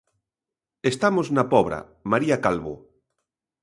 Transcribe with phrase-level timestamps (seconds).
[0.91, 1.79] Estamos na Pobra,
[2.11, 2.73] María Calvo.